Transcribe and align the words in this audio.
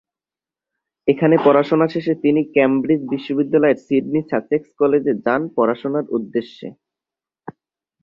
এখানে 1.07 1.35
পড়াশোনা 1.45 1.87
শেষে 1.93 2.13
তিনি 2.23 2.41
কেমব্রিজ 2.55 3.01
বিশ্ববিদ্যালয়ের 3.13 3.81
সিডনি 3.85 4.21
সাসেক্স 4.29 4.69
কলেজে 4.79 5.13
যান 5.25 5.41
পড়াশোনার 5.57 6.05
উদ্দেশ্যে। 6.17 6.67